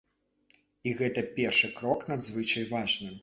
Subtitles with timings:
[0.91, 3.13] І гэты першы крок надзвычай важны.